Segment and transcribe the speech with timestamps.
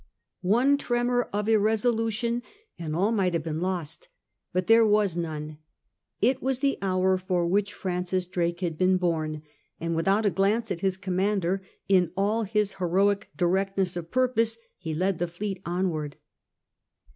[0.41, 2.41] One tremor of irresolution
[2.79, 4.07] and all might have been lost.
[4.51, 5.59] But there was none.
[6.19, 9.43] It was the hour for which Francis Drake had been bom,
[9.79, 14.95] and without a glance at his commander, in all his heroic directness of purpose he
[14.95, 16.17] led the fleet onward.